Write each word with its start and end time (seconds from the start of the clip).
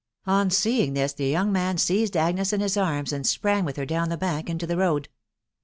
On 0.25 0.49
seeing 0.49 0.95
this, 0.95 1.13
the 1.13 1.27
young 1.27 1.51
man 1.51 1.77
seized 1.77 2.17
Agnes 2.17 2.51
in 2.51 2.59
his 2.59 2.75
arms, 2.75 3.13
and 3.13 3.23
sprang 3.27 3.65
with 3.65 3.75
her 3.77 3.85
down 3.85 4.09
the 4.09 4.17
bank 4.17 4.49
into 4.49 4.65
the 4.65 4.75
road. 4.77 5.09